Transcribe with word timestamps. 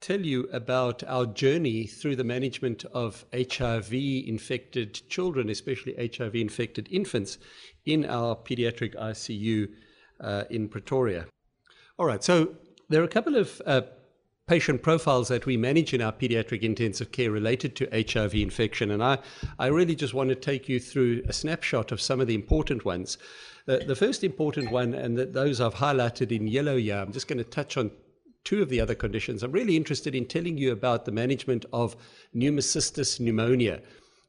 tell 0.00 0.20
you 0.20 0.48
about 0.52 1.02
our 1.04 1.26
journey 1.26 1.86
through 1.86 2.16
the 2.16 2.24
management 2.24 2.84
of 2.92 3.24
HIV 3.32 3.92
infected 3.92 5.08
children, 5.08 5.48
especially 5.48 5.94
HIV 6.16 6.34
infected 6.34 6.88
infants, 6.90 7.38
in 7.84 8.04
our 8.04 8.36
pediatric 8.36 8.94
ICU 8.94 9.68
uh, 10.20 10.44
in 10.50 10.68
Pretoria. 10.68 11.26
All 11.98 12.06
right, 12.06 12.22
so 12.22 12.54
there 12.88 13.00
are 13.00 13.04
a 13.04 13.08
couple 13.08 13.36
of 13.36 13.60
uh, 13.66 13.82
patient 14.46 14.82
profiles 14.82 15.28
that 15.28 15.46
we 15.46 15.56
manage 15.56 15.92
in 15.92 16.00
our 16.00 16.12
pediatric 16.12 16.62
intensive 16.62 17.10
care 17.10 17.30
related 17.30 17.74
to 17.76 17.88
HIV 17.90 18.34
infection, 18.34 18.90
and 18.90 19.02
I, 19.02 19.18
I 19.58 19.66
really 19.66 19.94
just 19.94 20.14
want 20.14 20.28
to 20.28 20.36
take 20.36 20.68
you 20.68 20.78
through 20.78 21.22
a 21.28 21.32
snapshot 21.32 21.90
of 21.90 22.00
some 22.00 22.20
of 22.20 22.26
the 22.26 22.34
important 22.34 22.84
ones. 22.84 23.18
The, 23.66 23.96
first 23.96 24.22
important 24.22 24.70
one, 24.70 24.94
and 24.94 25.18
the, 25.18 25.26
those 25.26 25.60
I've 25.60 25.74
highlighted 25.74 26.30
in 26.30 26.46
yellow 26.46 26.76
here, 26.76 26.98
I'm 26.98 27.10
just 27.10 27.26
going 27.26 27.38
to 27.38 27.44
touch 27.44 27.76
on 27.76 27.90
two 28.46 28.62
of 28.62 28.68
the 28.68 28.80
other 28.80 28.94
conditions. 28.94 29.42
I'm 29.42 29.50
really 29.50 29.76
interested 29.76 30.14
in 30.14 30.24
telling 30.24 30.56
you 30.56 30.70
about 30.70 31.04
the 31.04 31.10
management 31.10 31.66
of 31.72 31.96
pneumocystis 32.34 33.18
pneumonia, 33.18 33.82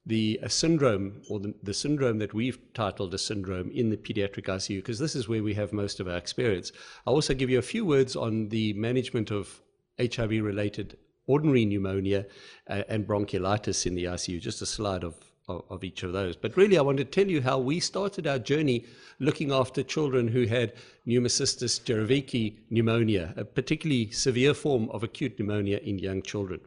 the 0.07 0.39
syndrome, 0.47 1.21
or 1.29 1.39
the, 1.39 1.53
the, 1.61 1.73
syndrome 1.73 2.17
that 2.17 2.33
we've 2.33 2.57
titled 2.73 3.13
a 3.13 3.17
syndrome 3.19 3.69
in 3.71 3.91
the 3.91 3.97
pediatric 3.97 4.45
ICU, 4.45 4.77
because 4.77 4.97
this 4.97 5.15
is 5.15 5.29
where 5.29 5.43
we 5.43 5.53
have 5.53 5.71
most 5.71 5.99
of 5.99 6.07
our 6.07 6.17
experience. 6.17 6.71
I'll 7.05 7.13
also 7.13 7.35
give 7.35 7.51
you 7.51 7.59
a 7.59 7.73
few 7.73 7.85
words 7.85 8.15
on 8.15 8.49
the 8.49 8.73
management 8.73 9.29
of 9.29 9.61
HIV 9.99 10.31
related 10.31 10.97
ordinary 11.27 11.65
pneumonia 11.65 12.25
uh, 12.69 12.83
and 12.89 13.05
bronchiolitis 13.05 13.85
in 13.85 13.93
the 13.93 14.05
ICU, 14.05 14.41
just 14.41 14.63
a 14.63 14.65
slide 14.65 15.03
of 15.03 15.13
of, 15.47 15.63
of, 15.69 15.83
each 15.83 16.03
of 16.03 16.13
those. 16.13 16.35
But 16.35 16.57
really, 16.57 16.77
I 16.77 16.81
want 16.81 16.97
to 16.97 17.05
tell 17.05 17.27
you 17.27 17.41
how 17.41 17.57
we 17.57 17.79
started 17.79 18.27
our 18.27 18.39
journey 18.39 18.85
looking 19.19 19.51
after 19.51 19.81
children 19.83 20.27
who 20.27 20.45
had 20.45 20.73
pneumocystis 21.07 21.81
jirovecii 21.81 22.55
pneumonia, 22.69 23.33
a 23.37 23.45
particularly 23.45 24.11
severe 24.11 24.53
form 24.53 24.89
of 24.89 25.03
acute 25.03 25.39
pneumonia 25.39 25.77
in 25.77 25.99
young 25.99 26.21
children. 26.21 26.59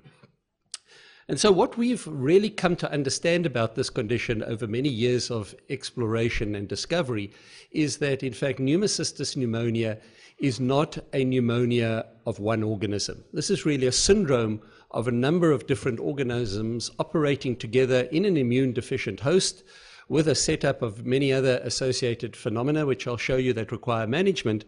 And 1.28 1.38
so, 1.38 1.52
what 1.52 1.76
we've 1.76 2.04
really 2.08 2.50
come 2.50 2.74
to 2.76 2.90
understand 2.90 3.46
about 3.46 3.76
this 3.76 3.88
condition 3.88 4.42
over 4.42 4.66
many 4.66 4.88
years 4.88 5.30
of 5.30 5.54
exploration 5.68 6.56
and 6.56 6.66
discovery 6.66 7.30
is 7.70 7.98
that, 7.98 8.24
in 8.24 8.32
fact, 8.32 8.58
pneumocystis 8.58 9.36
pneumonia 9.36 9.98
is 10.40 10.58
not 10.58 10.98
a 11.12 11.24
pneumonia 11.24 12.06
of 12.26 12.40
one 12.40 12.62
organism. 12.62 13.22
This 13.32 13.50
is 13.50 13.66
really 13.66 13.86
a 13.86 13.92
syndrome 13.92 14.60
of 14.90 15.08
a 15.08 15.12
number 15.12 15.52
of 15.52 15.66
different 15.66 16.00
organisms 16.00 16.90
operating 16.98 17.56
together 17.56 18.08
in 18.12 18.24
an 18.24 18.36
immune 18.36 18.72
deficient 18.72 19.20
host 19.20 19.62
with 20.08 20.26
a 20.26 20.34
setup 20.34 20.82
of 20.82 21.06
many 21.06 21.32
other 21.32 21.60
associated 21.62 22.34
phenomena, 22.34 22.84
which 22.84 23.06
I'll 23.06 23.16
show 23.16 23.36
you 23.36 23.52
that 23.52 23.70
require 23.70 24.06
management. 24.06 24.64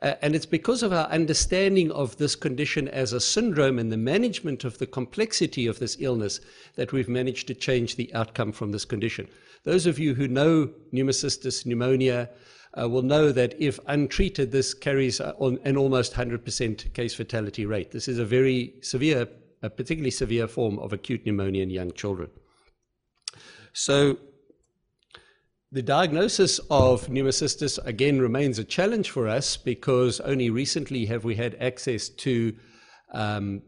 Uh, 0.00 0.14
and 0.22 0.36
it's 0.36 0.46
because 0.46 0.82
of 0.82 0.92
our 0.92 1.06
understanding 1.06 1.90
of 1.90 2.16
this 2.16 2.36
condition 2.36 2.86
as 2.88 3.12
a 3.12 3.20
syndrome 3.20 3.78
and 3.78 3.90
the 3.90 3.96
management 3.96 4.62
of 4.62 4.78
the 4.78 4.86
complexity 4.86 5.66
of 5.66 5.80
this 5.80 5.96
illness 5.98 6.40
that 6.76 6.92
we've 6.92 7.08
managed 7.08 7.48
to 7.48 7.54
change 7.54 7.96
the 7.96 8.12
outcome 8.14 8.52
from 8.52 8.70
this 8.70 8.84
condition. 8.84 9.26
Those 9.64 9.86
of 9.86 9.98
you 9.98 10.14
who 10.14 10.28
know 10.28 10.70
pneumocystis 10.92 11.66
pneumonia, 11.66 12.30
uh, 12.80 12.88
will 12.88 13.02
know 13.02 13.32
that 13.32 13.54
if 13.60 13.78
untreated, 13.86 14.50
this 14.50 14.74
carries 14.74 15.20
an 15.20 15.76
almost 15.76 16.12
100% 16.12 16.92
case 16.92 17.14
fatality 17.14 17.66
rate. 17.66 17.90
This 17.90 18.08
is 18.08 18.18
a 18.18 18.24
very 18.24 18.74
severe 18.80 19.28
a 19.64 19.70
particularly 19.70 20.10
severe 20.10 20.46
form 20.46 20.78
of 20.78 20.92
acute 20.92 21.24
pneumonia 21.24 21.62
in 21.62 21.70
young 21.70 21.90
children. 21.92 22.28
So, 23.72 24.18
the 25.72 25.82
diagnosis 25.82 26.60
of 26.70 27.08
pneumocystis 27.08 27.84
again 27.84 28.20
remains 28.20 28.60
a 28.60 28.64
challenge 28.64 29.10
for 29.10 29.26
us 29.26 29.56
because 29.56 30.20
only 30.20 30.50
recently 30.50 31.06
have 31.06 31.24
we 31.24 31.34
had 31.34 31.56
access 31.60 32.08
to 32.10 32.54
um, 33.12 33.62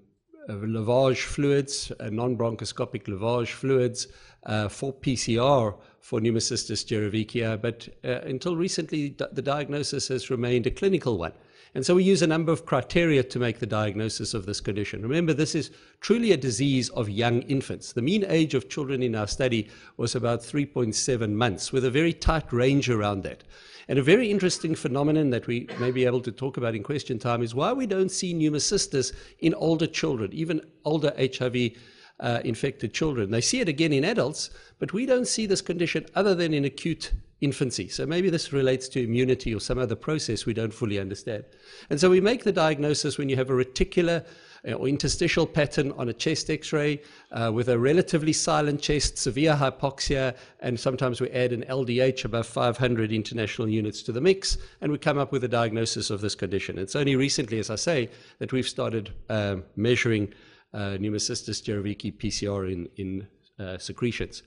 lavage 0.48 1.22
fluids, 1.22 1.90
uh, 1.98 2.10
non 2.10 2.36
bronchoscopic 2.36 3.04
lavage 3.04 3.50
fluids 3.50 4.06
uh, 4.44 4.68
for 4.68 4.92
PCR 4.92 5.76
for 6.00 6.20
pneumocystis 6.20 6.84
jirovecii, 6.84 7.60
but 7.60 7.88
uh, 8.04 8.20
until 8.28 8.54
recently, 8.54 9.16
the 9.32 9.42
diagnosis 9.42 10.08
has 10.08 10.30
remained 10.30 10.66
a 10.66 10.70
clinical 10.70 11.18
one. 11.18 11.32
And 11.74 11.84
so 11.84 11.94
we 11.96 12.04
use 12.04 12.22
a 12.22 12.26
number 12.26 12.52
of 12.52 12.64
criteria 12.64 13.22
to 13.24 13.38
make 13.38 13.58
the 13.58 13.66
diagnosis 13.66 14.34
of 14.34 14.46
this 14.46 14.60
condition. 14.60 15.02
Remember, 15.02 15.34
this 15.34 15.54
is 15.54 15.70
truly 16.00 16.32
a 16.32 16.36
disease 16.36 16.88
of 16.90 17.10
young 17.10 17.42
infants. 17.42 17.92
The 17.92 18.02
mean 18.02 18.24
age 18.28 18.54
of 18.54 18.68
children 18.68 19.02
in 19.02 19.14
our 19.14 19.26
study 19.26 19.68
was 19.96 20.14
about 20.14 20.40
3.7 20.40 21.32
months, 21.32 21.72
with 21.72 21.84
a 21.84 21.90
very 21.90 22.12
tight 22.12 22.52
range 22.52 22.88
around 22.88 23.24
that. 23.24 23.44
And 23.88 23.98
a 23.98 24.02
very 24.02 24.30
interesting 24.30 24.74
phenomenon 24.74 25.30
that 25.30 25.46
we 25.46 25.68
may 25.78 25.90
be 25.90 26.06
able 26.06 26.20
to 26.22 26.32
talk 26.32 26.56
about 26.56 26.74
in 26.74 26.82
question 26.82 27.18
time 27.18 27.42
is 27.42 27.54
why 27.54 27.72
we 27.72 27.86
don't 27.86 28.10
see 28.10 28.34
pneumocystis 28.34 29.12
in 29.40 29.54
older 29.54 29.86
children, 29.86 30.32
even 30.32 30.60
older 30.84 31.12
HIV 31.18 31.72
uh, 32.18 32.40
infected 32.44 32.92
children. 32.92 33.30
They 33.30 33.40
see 33.40 33.60
it 33.60 33.68
again 33.68 33.92
in 33.92 34.04
adults, 34.04 34.50
but 34.78 34.92
we 34.92 35.06
don't 35.06 35.28
see 35.28 35.46
this 35.46 35.60
condition 35.60 36.06
other 36.14 36.34
than 36.34 36.54
in 36.54 36.64
acute 36.64 37.12
infancy. 37.40 37.88
So 37.88 38.06
maybe 38.06 38.30
this 38.30 38.52
relates 38.52 38.88
to 38.88 39.02
immunity 39.02 39.54
or 39.54 39.60
some 39.60 39.78
other 39.78 39.94
process 39.94 40.46
we 40.46 40.54
don't 40.54 40.72
fully 40.72 40.98
understand. 40.98 41.44
And 41.90 42.00
so 42.00 42.08
we 42.08 42.20
make 42.20 42.44
the 42.44 42.52
diagnosis 42.52 43.18
when 43.18 43.28
you 43.28 43.36
have 43.36 43.50
a 43.50 43.52
reticular 43.52 44.24
uh, 44.66 44.72
or 44.72 44.88
interstitial 44.88 45.46
pattern 45.46 45.92
on 45.92 46.08
a 46.08 46.12
chest 46.14 46.48
x 46.48 46.72
ray 46.72 47.02
uh, 47.32 47.50
with 47.52 47.68
a 47.68 47.78
relatively 47.78 48.32
silent 48.32 48.80
chest, 48.80 49.18
severe 49.18 49.54
hypoxia, 49.54 50.34
and 50.60 50.80
sometimes 50.80 51.20
we 51.20 51.30
add 51.30 51.52
an 51.52 51.62
LDH 51.68 52.24
above 52.24 52.46
500 52.46 53.12
international 53.12 53.68
units 53.68 54.02
to 54.02 54.12
the 54.12 54.20
mix, 54.20 54.56
and 54.80 54.90
we 54.90 54.98
come 54.98 55.18
up 55.18 55.30
with 55.30 55.44
a 55.44 55.48
diagnosis 55.48 56.10
of 56.10 56.22
this 56.22 56.34
condition. 56.34 56.78
It's 56.78 56.96
only 56.96 57.16
recently, 57.16 57.58
as 57.58 57.68
I 57.68 57.76
say, 57.76 58.10
that 58.38 58.52
we've 58.52 58.68
started 58.68 59.12
uh, 59.28 59.56
measuring 59.76 60.32
uh, 60.72 60.96
pneumocystis 60.98 61.62
jirovecii 61.62 62.16
PCR 62.16 62.72
in, 62.72 62.88
in 62.96 63.26
uh, 63.58 63.78
secretions. 63.78 64.42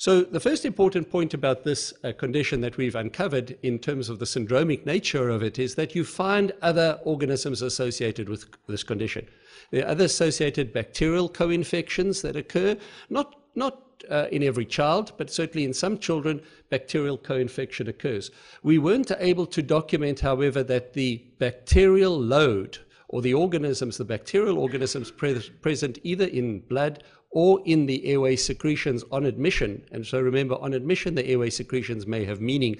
So, 0.00 0.22
the 0.22 0.40
first 0.40 0.64
important 0.64 1.10
point 1.10 1.34
about 1.34 1.64
this 1.64 1.92
uh, 2.02 2.12
condition 2.12 2.62
that 2.62 2.78
we've 2.78 2.94
uncovered 2.94 3.58
in 3.62 3.78
terms 3.78 4.08
of 4.08 4.18
the 4.18 4.24
syndromic 4.24 4.86
nature 4.86 5.28
of 5.28 5.42
it 5.42 5.58
is 5.58 5.74
that 5.74 5.94
you 5.94 6.06
find 6.06 6.52
other 6.62 6.98
organisms 7.04 7.60
associated 7.60 8.26
with 8.26 8.46
this 8.66 8.82
condition. 8.82 9.28
There 9.70 9.84
are 9.84 9.90
other 9.90 10.06
associated 10.06 10.72
bacterial 10.72 11.28
co 11.28 11.50
infections 11.50 12.22
that 12.22 12.34
occur, 12.34 12.78
not, 13.10 13.42
not 13.54 13.82
uh, 14.10 14.28
in 14.32 14.42
every 14.42 14.64
child, 14.64 15.12
but 15.18 15.30
certainly 15.30 15.66
in 15.66 15.74
some 15.74 15.98
children, 15.98 16.40
bacterial 16.70 17.18
co 17.18 17.36
infection 17.36 17.86
occurs. 17.86 18.30
We 18.62 18.78
weren't 18.78 19.12
able 19.18 19.44
to 19.48 19.60
document, 19.60 20.20
however, 20.20 20.62
that 20.62 20.94
the 20.94 21.22
bacterial 21.38 22.18
load 22.18 22.78
or 23.08 23.20
the 23.20 23.34
organisms, 23.34 23.98
the 23.98 24.04
bacterial 24.06 24.58
organisms 24.58 25.10
pre- 25.10 25.50
present 25.60 25.98
either 26.04 26.24
in 26.26 26.60
blood 26.60 27.02
or 27.30 27.60
in 27.64 27.86
the 27.86 28.04
airway 28.06 28.36
secretions 28.36 29.04
on 29.12 29.24
admission. 29.24 29.82
And 29.92 30.06
so 30.06 30.20
remember, 30.20 30.56
on 30.56 30.74
admission, 30.74 31.14
the 31.14 31.26
airway 31.26 31.50
secretions 31.50 32.06
may 32.06 32.24
have 32.24 32.40
meaning. 32.40 32.76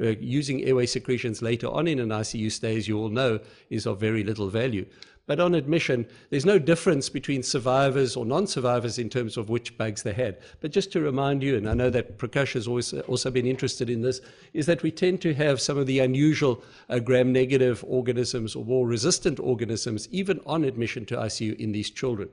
Uh, 0.00 0.14
using 0.20 0.62
airway 0.64 0.86
secretions 0.86 1.42
later 1.42 1.66
on 1.66 1.88
in 1.88 1.98
an 1.98 2.10
ICU 2.10 2.52
stay, 2.52 2.76
as 2.76 2.86
you 2.86 2.96
all 2.96 3.08
know, 3.08 3.40
is 3.68 3.84
of 3.84 3.98
very 3.98 4.22
little 4.22 4.48
value. 4.48 4.86
But 5.26 5.40
on 5.40 5.54
admission, 5.54 6.06
there's 6.30 6.46
no 6.46 6.58
difference 6.58 7.10
between 7.10 7.42
survivors 7.42 8.16
or 8.16 8.24
non 8.24 8.46
survivors 8.46 8.98
in 8.98 9.10
terms 9.10 9.36
of 9.36 9.50
which 9.50 9.76
bugs 9.76 10.02
they 10.02 10.14
had. 10.14 10.38
But 10.60 10.70
just 10.70 10.90
to 10.92 11.00
remind 11.00 11.42
you, 11.42 11.56
and 11.56 11.68
I 11.68 11.74
know 11.74 11.90
that 11.90 12.16
Prakash 12.16 12.54
has 12.54 12.66
always 12.66 12.94
also 12.94 13.30
been 13.30 13.46
interested 13.46 13.90
in 13.90 14.00
this, 14.00 14.22
is 14.54 14.64
that 14.66 14.82
we 14.82 14.90
tend 14.90 15.20
to 15.22 15.34
have 15.34 15.60
some 15.60 15.76
of 15.76 15.86
the 15.86 15.98
unusual 15.98 16.62
uh, 16.88 16.98
gram 16.98 17.30
negative 17.30 17.84
organisms 17.86 18.54
or 18.56 18.64
more 18.64 18.86
resistant 18.86 19.38
organisms, 19.38 20.08
even 20.10 20.40
on 20.46 20.64
admission 20.64 21.04
to 21.06 21.16
ICU 21.16 21.58
in 21.58 21.72
these 21.72 21.90
children. 21.90 22.30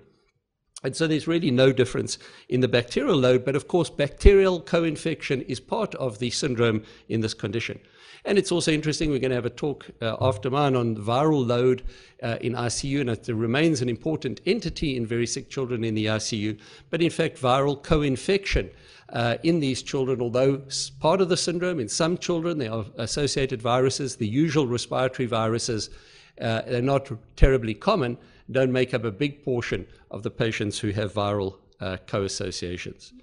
And 0.86 0.96
so 0.96 1.08
there's 1.08 1.28
really 1.28 1.50
no 1.50 1.72
difference 1.72 2.20
in 2.48 2.62
the 2.62 2.68
bacterial 2.68 3.18
load, 3.18 3.44
but 3.44 3.56
of 3.56 3.68
course, 3.68 3.90
bacterial 3.90 4.62
co 4.62 4.84
infection 4.84 5.42
is 5.42 5.60
part 5.60 5.96
of 5.96 6.20
the 6.20 6.30
syndrome 6.30 6.84
in 7.10 7.22
this 7.22 7.34
condition. 7.34 7.80
And 8.24 8.38
it's 8.38 8.52
also 8.52 8.72
interesting, 8.72 9.10
we're 9.10 9.20
going 9.20 9.32
to 9.32 9.36
have 9.36 9.46
a 9.46 9.52
talk 9.52 9.88
uh, 10.02 10.16
after 10.22 10.50
mine 10.52 10.76
on 10.76 10.96
viral 10.96 11.46
load 11.46 11.84
uh, 12.22 12.38
in 12.42 12.54
ICU, 12.54 13.02
and 13.02 13.10
it 13.10 13.28
remains 13.28 13.82
an 13.82 13.90
important 13.90 14.42
entity 14.46 14.96
in 14.96 15.08
very 15.08 15.26
sick 15.26 15.50
children 15.50 15.84
in 15.84 15.96
the 15.96 16.06
ICU. 16.06 16.60
But 16.92 17.02
in 17.02 17.10
fact, 17.10 17.42
viral 17.42 17.82
co 17.82 18.04
infection 18.04 18.70
uh, 19.10 19.38
in 19.42 19.60
these 19.62 19.82
children, 19.82 20.22
although 20.22 20.62
part 21.00 21.20
of 21.20 21.30
the 21.30 21.38
syndrome, 21.38 21.80
in 21.80 21.90
some 21.90 22.18
children, 22.18 22.60
there 22.60 22.72
are 22.72 22.86
associated 22.98 23.60
viruses, 23.60 24.18
the 24.18 24.28
usual 24.28 24.68
respiratory 24.68 25.26
viruses, 25.26 25.90
uh, 26.42 26.62
they're 26.68 26.82
not 26.82 27.12
terribly 27.36 27.74
common. 27.74 28.18
don't 28.52 28.72
make 28.72 28.94
up 28.94 29.04
a 29.04 29.12
big 29.12 29.44
portion 29.44 29.88
of 30.12 30.22
the 30.24 30.30
patients 30.30 30.80
who 30.80 30.90
have 30.92 31.14
viral 31.14 31.58
uh, 31.80 31.98
co-associations. 32.08 33.14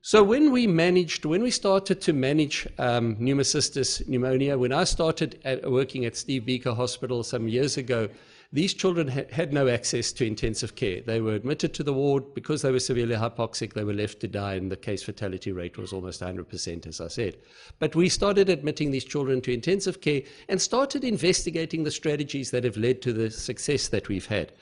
So 0.00 0.22
when 0.22 0.52
we 0.52 0.66
managed, 0.66 1.24
when 1.24 1.42
we 1.42 1.50
started 1.50 2.00
to 2.02 2.12
manage 2.12 2.68
um, 2.78 3.16
pneumocystis 3.16 4.06
pneumonia, 4.06 4.58
when 4.58 4.72
I 4.72 4.84
started 4.84 5.40
at, 5.44 5.70
working 5.70 6.04
at 6.04 6.14
Steve 6.14 6.42
Biko 6.42 6.76
Hospital 6.76 7.22
some 7.22 7.48
years 7.48 7.78
ago, 7.78 8.10
these 8.54 8.72
children 8.72 9.08
ha- 9.08 9.22
had 9.32 9.52
no 9.52 9.66
access 9.66 10.12
to 10.12 10.24
intensive 10.24 10.76
care. 10.76 11.00
They 11.00 11.20
were 11.20 11.34
admitted 11.34 11.74
to 11.74 11.82
the 11.82 11.92
ward 11.92 12.34
because 12.34 12.62
they 12.62 12.70
were 12.70 12.78
severely 12.78 13.16
hypoxic. 13.16 13.72
They 13.72 13.82
were 13.82 13.92
left 13.92 14.20
to 14.20 14.28
die, 14.28 14.54
and 14.54 14.70
the 14.70 14.76
case 14.76 15.02
fatality 15.02 15.50
rate 15.50 15.76
was 15.76 15.92
almost 15.92 16.20
100%, 16.20 16.86
as 16.86 17.00
I 17.00 17.08
said. 17.08 17.36
But 17.80 17.96
we 17.96 18.08
started 18.08 18.48
admitting 18.48 18.92
these 18.92 19.04
children 19.04 19.40
to 19.40 19.52
intensive 19.52 20.00
care 20.00 20.22
and 20.48 20.62
started 20.62 21.02
investigating 21.02 21.82
the 21.82 21.90
strategies 21.90 22.52
that 22.52 22.62
have 22.62 22.76
led 22.76 23.02
to 23.02 23.12
the 23.12 23.28
success 23.28 23.88
that 23.88 24.08
we've 24.08 24.26
had. 24.26 24.52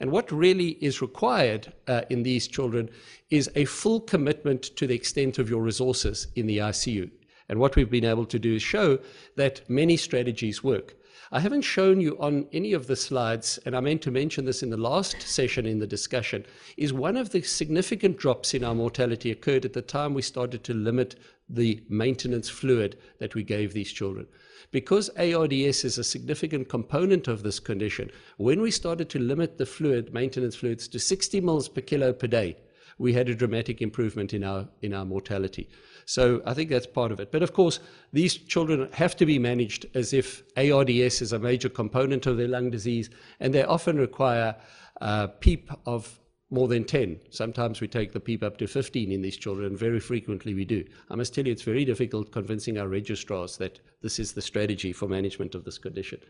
And 0.00 0.10
what 0.10 0.32
really 0.32 0.70
is 0.80 1.00
required 1.00 1.72
uh, 1.86 2.02
in 2.10 2.24
these 2.24 2.48
children 2.48 2.90
is 3.30 3.48
a 3.54 3.66
full 3.66 4.00
commitment 4.00 4.62
to 4.76 4.86
the 4.88 4.96
extent 4.96 5.38
of 5.38 5.48
your 5.48 5.62
resources 5.62 6.26
in 6.34 6.48
the 6.48 6.58
ICU. 6.58 7.08
And 7.48 7.60
what 7.60 7.76
we've 7.76 7.90
been 7.90 8.04
able 8.04 8.26
to 8.26 8.38
do 8.40 8.56
is 8.56 8.62
show 8.62 8.98
that 9.36 9.68
many 9.70 9.96
strategies 9.96 10.64
work. 10.64 10.96
I 11.30 11.40
haven't 11.40 11.62
shown 11.62 12.00
you 12.00 12.16
on 12.18 12.46
any 12.52 12.72
of 12.72 12.86
the 12.86 12.96
slides, 12.96 13.58
and 13.66 13.76
I 13.76 13.80
meant 13.80 14.00
to 14.02 14.10
mention 14.10 14.46
this 14.46 14.62
in 14.62 14.70
the 14.70 14.78
last 14.78 15.20
session 15.20 15.66
in 15.66 15.78
the 15.78 15.86
discussion, 15.86 16.46
is 16.78 16.92
one 16.94 17.18
of 17.18 17.30
the 17.30 17.42
significant 17.42 18.16
drops 18.16 18.54
in 18.54 18.64
our 18.64 18.74
mortality 18.74 19.30
occurred 19.30 19.66
at 19.66 19.74
the 19.74 19.82
time 19.82 20.14
we 20.14 20.22
started 20.22 20.64
to 20.64 20.72
limit 20.72 21.16
the 21.50 21.82
maintenance 21.90 22.48
fluid 22.48 22.96
that 23.18 23.34
we 23.34 23.42
gave 23.42 23.74
these 23.74 23.92
children. 23.92 24.26
Because 24.70 25.10
ARDS 25.18 25.84
is 25.84 25.98
a 25.98 26.04
significant 26.04 26.70
component 26.70 27.28
of 27.28 27.42
this 27.42 27.60
condition, 27.60 28.10
when 28.38 28.62
we 28.62 28.70
started 28.70 29.10
to 29.10 29.18
limit 29.18 29.58
the 29.58 29.66
fluid, 29.66 30.14
maintenance 30.14 30.56
fluids, 30.56 30.88
to 30.88 30.98
60 30.98 31.42
mils 31.42 31.68
per 31.68 31.82
kilo 31.82 32.14
per 32.14 32.26
day, 32.26 32.56
we 32.98 33.12
had 33.12 33.28
a 33.28 33.34
dramatic 33.34 33.80
improvement 33.80 34.34
in 34.34 34.44
our, 34.44 34.68
in 34.82 34.92
our 34.92 35.04
mortality. 35.04 35.68
So 36.04 36.42
I 36.44 36.54
think 36.54 36.70
that's 36.70 36.86
part 36.86 37.12
of 37.12 37.20
it. 37.20 37.30
But 37.30 37.42
of 37.42 37.52
course, 37.52 37.80
these 38.12 38.36
children 38.36 38.88
have 38.92 39.16
to 39.16 39.26
be 39.26 39.38
managed 39.38 39.86
as 39.94 40.12
if 40.12 40.42
ARDS 40.56 41.22
is 41.22 41.32
a 41.32 41.38
major 41.38 41.68
component 41.68 42.26
of 42.26 42.36
their 42.36 42.48
lung 42.48 42.70
disease, 42.70 43.10
and 43.40 43.54
they 43.54 43.62
often 43.62 43.98
require 43.98 44.56
a 45.00 45.28
PEEP 45.28 45.70
of 45.86 46.18
more 46.50 46.66
than 46.66 46.84
10. 46.84 47.20
Sometimes 47.30 47.80
we 47.80 47.88
take 47.88 48.12
the 48.12 48.20
PEEP 48.20 48.42
up 48.42 48.56
to 48.56 48.66
15 48.66 49.12
in 49.12 49.20
these 49.20 49.36
children, 49.36 49.76
very 49.76 50.00
frequently 50.00 50.54
we 50.54 50.64
do. 50.64 50.84
I 51.10 51.14
must 51.14 51.34
tell 51.34 51.46
you, 51.46 51.52
it's 51.52 51.62
very 51.62 51.84
difficult 51.84 52.32
convincing 52.32 52.78
our 52.78 52.88
registrars 52.88 53.58
that 53.58 53.80
this 54.02 54.18
is 54.18 54.32
the 54.32 54.42
strategy 54.42 54.92
for 54.92 55.08
management 55.08 55.54
of 55.54 55.64
this 55.64 55.78
condition. 55.78 56.20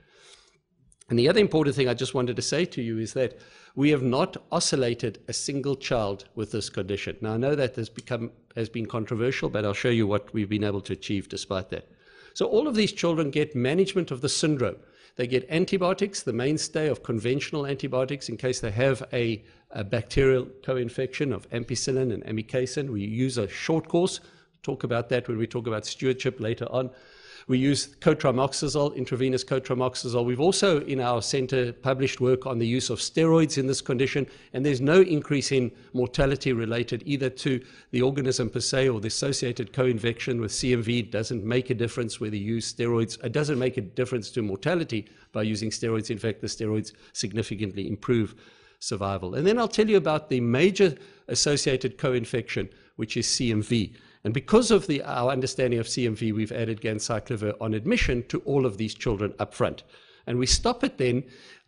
And 1.08 1.18
the 1.18 1.28
other 1.28 1.40
important 1.40 1.74
thing 1.74 1.88
I 1.88 1.94
just 1.94 2.14
wanted 2.14 2.36
to 2.36 2.42
say 2.42 2.66
to 2.66 2.82
you 2.82 2.98
is 2.98 3.14
that 3.14 3.38
we 3.74 3.90
have 3.90 4.02
not 4.02 4.36
oscillated 4.52 5.20
a 5.26 5.32
single 5.32 5.74
child 5.74 6.26
with 6.34 6.52
this 6.52 6.68
condition. 6.68 7.16
Now, 7.20 7.34
I 7.34 7.36
know 7.38 7.54
that 7.54 7.76
has 7.76 7.88
become 7.88 8.30
has 8.56 8.68
been 8.68 8.86
controversial, 8.86 9.48
but 9.48 9.64
I'll 9.64 9.72
show 9.72 9.88
you 9.88 10.06
what 10.06 10.32
we've 10.34 10.48
been 10.48 10.64
able 10.64 10.80
to 10.82 10.92
achieve 10.92 11.28
despite 11.28 11.70
that. 11.70 11.88
So, 12.34 12.46
all 12.46 12.68
of 12.68 12.74
these 12.74 12.92
children 12.92 13.30
get 13.30 13.54
management 13.54 14.10
of 14.10 14.20
the 14.20 14.28
syndrome. 14.28 14.76
They 15.16 15.26
get 15.26 15.48
antibiotics, 15.50 16.22
the 16.22 16.32
mainstay 16.32 16.88
of 16.88 17.02
conventional 17.02 17.66
antibiotics, 17.66 18.28
in 18.28 18.36
case 18.36 18.60
they 18.60 18.70
have 18.70 19.02
a, 19.12 19.42
a 19.70 19.82
bacterial 19.84 20.46
co-infection 20.62 21.32
of 21.32 21.48
ampicillin 21.50 22.12
and 22.12 22.22
amikacin. 22.24 22.90
We 22.90 23.02
use 23.02 23.38
a 23.38 23.48
short 23.48 23.88
course. 23.88 24.20
Talk 24.62 24.84
about 24.84 25.08
that 25.08 25.26
when 25.26 25.38
we 25.38 25.46
talk 25.46 25.66
about 25.66 25.86
stewardship 25.86 26.38
later 26.38 26.66
on. 26.70 26.90
We 27.48 27.56
use 27.56 27.96
cotrimoxazole, 28.00 28.94
intravenous 28.94 29.42
cotrimoxazole. 29.42 30.26
We've 30.26 30.38
also, 30.38 30.82
in 30.82 31.00
our 31.00 31.22
center, 31.22 31.72
published 31.72 32.20
work 32.20 32.46
on 32.46 32.58
the 32.58 32.66
use 32.66 32.90
of 32.90 32.98
steroids 32.98 33.56
in 33.56 33.66
this 33.66 33.80
condition, 33.80 34.26
and 34.52 34.66
there's 34.66 34.82
no 34.82 35.00
increase 35.00 35.50
in 35.50 35.72
mortality 35.94 36.52
related 36.52 37.02
either 37.06 37.30
to 37.30 37.64
the 37.90 38.02
organism 38.02 38.50
per 38.50 38.60
se 38.60 38.90
or 38.90 39.00
the 39.00 39.08
associated 39.08 39.72
co-infection 39.72 40.42
with 40.42 40.52
CMV. 40.52 41.00
It 41.00 41.10
doesn't 41.10 41.42
make 41.42 41.70
a 41.70 41.74
difference 41.74 42.20
whether 42.20 42.36
you 42.36 42.56
use 42.56 42.70
steroids. 42.70 43.22
It 43.24 43.32
doesn't 43.32 43.58
make 43.58 43.78
a 43.78 43.82
difference 43.82 44.30
to 44.32 44.42
mortality 44.42 45.08
by 45.32 45.42
using 45.42 45.70
steroids. 45.70 46.10
In 46.10 46.18
fact, 46.18 46.42
the 46.42 46.48
steroids 46.48 46.92
significantly 47.14 47.88
improve 47.88 48.34
survival. 48.78 49.34
And 49.34 49.46
then 49.46 49.58
I'll 49.58 49.68
tell 49.68 49.88
you 49.88 49.96
about 49.96 50.28
the 50.28 50.40
major 50.40 50.94
associated 51.28 51.96
co-infection, 51.96 52.68
which 52.96 53.16
is 53.16 53.26
CMV. 53.26 53.94
And 54.28 54.34
because 54.34 54.70
of 54.70 54.86
the, 54.88 55.02
our 55.04 55.30
understanding 55.30 55.80
of 55.80 55.86
CMV, 55.86 56.34
we've 56.34 56.52
added 56.52 56.82
ganciclovir 56.82 57.54
on 57.62 57.72
admission 57.72 58.24
to 58.24 58.40
all 58.40 58.66
of 58.66 58.76
these 58.76 58.94
children 58.94 59.32
up 59.38 59.54
front. 59.54 59.84
And 60.26 60.38
we 60.38 60.44
stop 60.44 60.84
it 60.84 60.98
then 60.98 61.24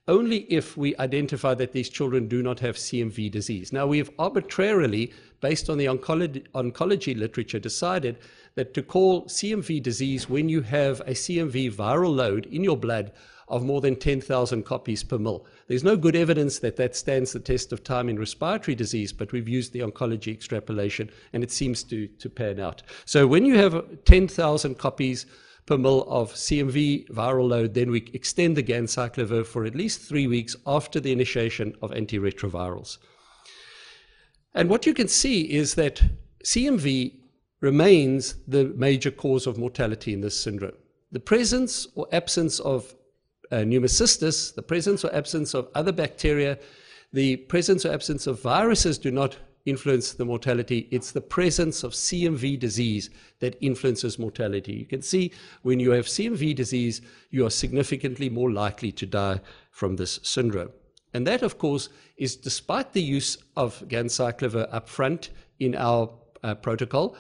only 0.07 0.41
if 0.53 0.77
we 0.77 0.95
identify 0.97 1.55
that 1.55 1.73
these 1.73 1.89
children 1.89 2.29
do 2.29 2.43
not 2.43 2.61
have 2.61 2.77
CMV 2.77 3.31
disease. 3.31 3.73
Now, 3.73 3.87
we 3.87 3.97
have 3.97 4.11
arbitrarily, 4.19 5.11
based 5.41 5.71
on 5.71 5.79
the 5.79 5.87
oncology, 5.87 6.47
oncology 6.51 7.17
literature, 7.17 7.59
decided 7.59 8.19
that 8.57 8.75
to 8.75 8.83
call 8.83 9.25
CMV 9.25 9.83
disease 9.83 10.29
when 10.29 10.51
you 10.51 10.61
have 10.61 11.01
a 11.01 11.13
CMV 11.13 11.73
viral 11.73 12.15
load 12.15 12.45
in 12.45 12.63
your 12.63 12.77
blood 12.77 13.11
of 13.51 13.65
more 13.65 13.81
than 13.81 13.97
10,000 13.97 14.65
copies 14.65 15.03
per 15.03 15.19
mil. 15.19 15.45
There's 15.67 15.85
no 15.85 15.97
good 15.97 16.17
evidence 16.17 16.61
that 16.61 16.77
that 16.77 16.97
stands 16.97 17.33
the 17.33 17.41
test 17.41 17.73
of 17.73 17.85
time 17.85 18.09
in 18.09 18.19
respiratory 18.19 18.75
disease, 18.75 19.13
but 19.13 19.33
we've 19.33 19.49
used 19.49 19.73
the 19.73 19.81
oncology 19.81 20.33
extrapolation 20.33 21.11
and 21.33 21.43
it 21.43 21.51
seems 21.51 21.83
to, 21.85 22.07
to 22.07 22.31
pan 22.31 22.61
out. 22.61 22.83
So 23.05 23.27
when 23.27 23.45
you 23.45 23.59
have 23.59 24.05
10,000 24.05 24.79
copies 24.79 25.27
per 25.67 25.77
mil 25.77 26.05
of 26.09 26.33
CMV 26.33 27.11
viral 27.11 27.49
load, 27.49 27.75
then 27.75 27.91
we 27.91 28.09
extend 28.13 28.57
the 28.57 28.63
ganciclovir 28.63 29.45
for 29.45 29.65
at 29.65 29.75
least 29.75 30.01
three 30.01 30.27
weeks 30.27 30.57
after 30.67 31.01
the 31.01 31.13
initiation 31.13 31.75
of 31.83 31.91
antiretrovirals. 31.91 32.99
And 34.55 34.69
what 34.69 34.87
you 34.87 34.95
can 34.95 35.09
see 35.09 35.43
is 35.43 35.75
that 35.75 36.03
CMV 36.45 37.15
remains 37.61 38.37
the 38.49 38.73
major 38.77 39.11
cause 39.11 39.47
of 39.47 39.59
mortality 39.59 40.13
in 40.13 40.21
this 40.21 40.41
syndrome. 40.41 40.77
The 41.13 41.21
presence 41.21 41.87
or 41.95 42.07
absence 42.13 42.59
of 42.61 42.95
uh, 43.51 43.57
pneumocystis, 43.57 44.55
the 44.55 44.63
presence 44.63 45.05
or 45.05 45.15
absence 45.15 45.55
of 45.55 45.69
other 45.75 45.93
bacteria, 45.93 46.59
the 47.13 47.37
presence 47.37 47.85
or 47.85 47.93
absence 47.93 48.27
of 48.27 48.41
viruses 48.41 48.99
do 48.99 49.11
not 49.11 49.37
influence 49.67 50.13
the 50.13 50.25
mortality. 50.25 50.89
It's 50.91 51.13
the 51.13 51.21
presence 51.21 51.85
of 51.85 51.93
CMV 51.93 52.59
disease 52.59 53.11
that 53.41 53.57
influences 53.61 54.19
mortality. 54.19 54.73
You 54.73 54.87
can 54.87 55.03
see 55.03 55.33
when 55.63 55.81
you 55.81 55.91
have 55.91 56.07
CMV 56.07 56.55
disease, 56.55 57.03
you 57.31 57.45
are 57.47 57.51
significantly 57.51 58.31
more 58.31 58.51
likely 58.51 58.93
to 58.93 59.07
die 59.07 59.41
from 59.71 59.97
this 59.97 60.21
syndrome. 60.23 60.71
And 61.13 61.27
that, 61.27 61.43
of 61.43 61.59
course, 61.59 61.89
is 62.17 62.37
despite 62.37 62.93
the 62.93 63.03
use 63.03 63.37
of 63.57 63.83
ganciclovir 63.89 64.69
up 64.73 64.89
front 64.89 65.31
in 65.59 65.75
our 65.75 66.11
uh, 66.43 66.55
protocol 66.55 67.17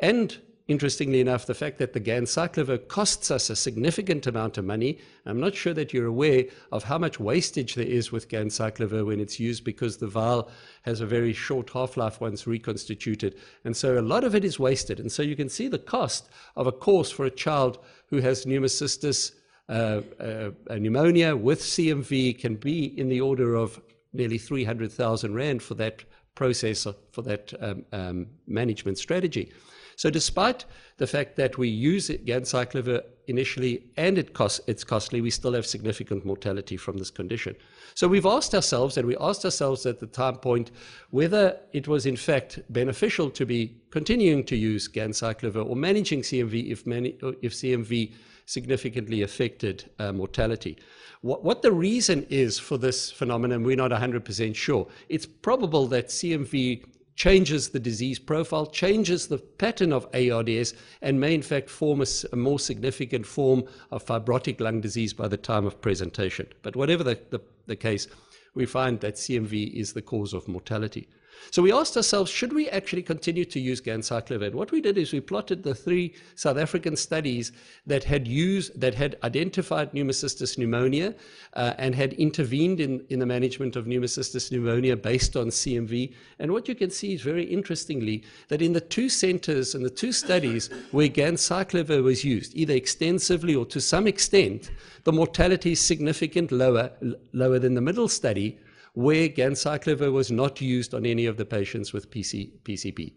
and 0.00 0.38
interestingly 0.66 1.20
enough, 1.20 1.46
the 1.46 1.54
fact 1.54 1.78
that 1.78 1.92
the 1.92 2.00
ganciclovir 2.00 2.88
costs 2.88 3.30
us 3.30 3.50
a 3.50 3.56
significant 3.56 4.26
amount 4.26 4.56
of 4.56 4.64
money. 4.64 4.98
I'm 5.26 5.40
not 5.40 5.54
sure 5.54 5.74
that 5.74 5.92
you're 5.92 6.06
aware 6.06 6.44
of 6.72 6.84
how 6.84 6.96
much 6.96 7.20
wastage 7.20 7.74
there 7.74 7.86
is 7.86 8.10
with 8.10 8.28
ganciclovir 8.28 9.04
when 9.04 9.20
it's 9.20 9.38
used 9.38 9.64
because 9.64 9.98
the 9.98 10.06
vial 10.06 10.50
has 10.82 11.00
a 11.00 11.06
very 11.06 11.34
short 11.34 11.70
half-life 11.70 12.20
once 12.20 12.46
reconstituted. 12.46 13.36
And 13.64 13.76
so 13.76 13.98
a 13.98 14.00
lot 14.00 14.24
of 14.24 14.34
it 14.34 14.44
is 14.44 14.58
wasted. 14.58 15.00
And 15.00 15.12
so 15.12 15.22
you 15.22 15.36
can 15.36 15.50
see 15.50 15.68
the 15.68 15.78
cost 15.78 16.30
of 16.56 16.66
a 16.66 16.72
course 16.72 17.10
for 17.10 17.26
a 17.26 17.30
child 17.30 17.78
who 18.06 18.18
has 18.18 18.46
pneumocystis, 18.46 19.32
uh, 19.68 20.00
uh, 20.20 20.50
pneumonia 20.70 21.36
with 21.36 21.60
CMV 21.60 22.38
can 22.38 22.56
be 22.56 22.98
in 22.98 23.08
the 23.08 23.20
order 23.20 23.54
of 23.54 23.80
nearly 24.14 24.38
300,000 24.38 25.34
Rand 25.34 25.62
for 25.62 25.74
that 25.74 26.04
process, 26.34 26.86
for 27.12 27.22
that 27.22 27.52
um, 27.60 27.84
um, 27.92 28.26
management 28.46 28.98
strategy. 28.98 29.52
So 29.96 30.10
despite 30.10 30.64
the 30.96 31.06
fact 31.06 31.36
that 31.36 31.58
we 31.58 31.68
use 31.68 32.08
ganciclovir 32.08 33.02
initially 33.26 33.84
and 33.96 34.18
it 34.18 34.34
costs, 34.34 34.60
it's 34.66 34.84
costly, 34.84 35.20
we 35.20 35.30
still 35.30 35.52
have 35.54 35.66
significant 35.66 36.24
mortality 36.24 36.76
from 36.76 36.98
this 36.98 37.10
condition. 37.10 37.56
So 37.94 38.08
we've 38.08 38.26
asked 38.26 38.54
ourselves, 38.54 38.96
and 38.96 39.06
we 39.06 39.16
asked 39.18 39.44
ourselves 39.44 39.86
at 39.86 40.00
the 40.00 40.06
time 40.06 40.36
point, 40.36 40.70
whether 41.10 41.58
it 41.72 41.88
was 41.88 42.06
in 42.06 42.16
fact 42.16 42.60
beneficial 42.70 43.30
to 43.30 43.46
be 43.46 43.76
continuing 43.90 44.44
to 44.44 44.56
use 44.56 44.88
ganciclovir 44.88 45.68
or 45.68 45.76
managing 45.76 46.22
CMV 46.22 46.70
if, 46.70 46.86
many, 46.86 47.16
if 47.42 47.54
CMV 47.54 48.12
significantly 48.46 49.22
affected 49.22 49.90
uh, 49.98 50.12
mortality. 50.12 50.76
What, 51.22 51.42
what, 51.42 51.62
the 51.62 51.72
reason 51.72 52.26
is 52.28 52.58
for 52.58 52.76
this 52.76 53.10
phenomenon, 53.10 53.62
we're 53.62 53.76
not 53.76 53.90
100% 53.90 54.54
sure. 54.54 54.86
It's 55.08 55.24
probable 55.24 55.86
that 55.86 56.08
CMV 56.08 56.84
changes 57.14 57.68
the 57.68 57.80
disease 57.80 58.18
profile, 58.18 58.66
changes 58.66 59.26
the 59.26 59.38
pattern 59.38 59.92
of 59.92 60.08
ARDS, 60.14 60.74
and 61.00 61.20
may 61.20 61.34
in 61.34 61.42
fact 61.42 61.70
form 61.70 62.00
a, 62.00 62.06
a, 62.32 62.36
more 62.36 62.58
significant 62.58 63.24
form 63.24 63.64
of 63.90 64.04
fibrotic 64.04 64.60
lung 64.60 64.80
disease 64.80 65.12
by 65.12 65.28
the 65.28 65.36
time 65.36 65.66
of 65.66 65.80
presentation. 65.80 66.46
But 66.62 66.76
whatever 66.76 67.04
the, 67.04 67.18
the, 67.30 67.40
the 67.66 67.76
case, 67.76 68.08
we 68.54 68.66
find 68.66 69.00
that 69.00 69.14
CMV 69.14 69.72
is 69.72 69.92
the 69.92 70.02
cause 70.02 70.34
of 70.34 70.48
mortality. 70.48 71.08
So 71.50 71.62
we 71.62 71.72
asked 71.72 71.96
ourselves, 71.96 72.30
should 72.30 72.52
we 72.52 72.68
actually 72.70 73.02
continue 73.02 73.44
to 73.44 73.60
use 73.60 73.80
ganciclovir? 73.80 74.52
What 74.52 74.72
we 74.72 74.80
did 74.80 74.98
is 74.98 75.12
we 75.12 75.20
plotted 75.20 75.62
the 75.62 75.74
three 75.74 76.14
South 76.34 76.58
African 76.58 76.96
studies 76.96 77.52
that 77.86 78.02
had 78.02 78.26
used, 78.26 78.80
that 78.80 78.94
had 78.94 79.16
identified 79.22 79.92
pneumocystis 79.92 80.58
pneumonia 80.58 81.14
uh, 81.52 81.74
and 81.78 81.94
had 81.94 82.14
intervened 82.14 82.80
in, 82.80 83.04
in 83.08 83.18
the 83.20 83.26
management 83.26 83.76
of 83.76 83.86
pneumocystis 83.86 84.50
pneumonia 84.50 84.96
based 84.96 85.36
on 85.36 85.46
CMV. 85.46 86.12
And 86.38 86.50
what 86.50 86.66
you 86.66 86.74
can 86.74 86.90
see 86.90 87.14
is 87.14 87.22
very 87.22 87.44
interestingly 87.44 88.24
that 88.48 88.62
in 88.62 88.72
the 88.72 88.80
two 88.80 89.08
centers 89.08 89.74
and 89.74 89.84
the 89.84 89.90
two 89.90 90.12
studies 90.12 90.70
where 90.90 91.08
ganciclovir 91.08 92.02
was 92.02 92.24
used, 92.24 92.54
either 92.56 92.74
extensively 92.74 93.54
or 93.54 93.66
to 93.66 93.80
some 93.80 94.06
extent, 94.06 94.70
the 95.04 95.12
mortality 95.12 95.72
is 95.72 95.80
significant 95.80 96.50
lower, 96.50 96.90
lower 97.32 97.58
than 97.58 97.74
the 97.74 97.80
middle 97.80 98.08
study, 98.08 98.58
where 98.94 99.28
ganciclovir 99.28 100.12
was 100.12 100.30
not 100.30 100.60
used 100.60 100.94
on 100.94 101.04
any 101.04 101.26
of 101.26 101.36
the 101.36 101.44
patients 101.44 101.92
with 101.92 102.10
PC, 102.10 102.50
PCP. 102.62 103.12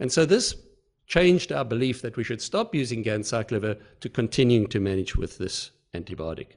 And 0.00 0.10
so 0.10 0.26
this 0.26 0.56
changed 1.06 1.52
our 1.52 1.64
belief 1.64 2.02
that 2.02 2.16
we 2.16 2.24
should 2.24 2.40
stop 2.40 2.74
using 2.74 3.04
ganciclovir 3.04 3.78
to 4.00 4.08
continuing 4.08 4.66
to 4.68 4.80
manage 4.80 5.14
with 5.14 5.38
this 5.38 5.70
antibiotic. 5.94 6.56